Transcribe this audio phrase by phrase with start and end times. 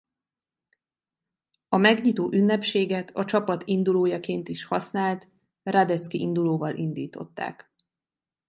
[1.69, 5.27] A megnyitó ünnepséget a csapat indulójaként is használt
[5.63, 7.71] Radetzky-indulóval indították.